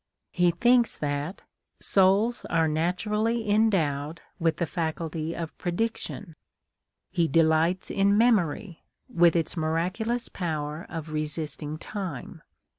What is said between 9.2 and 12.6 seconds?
its miraculous power of resisting time.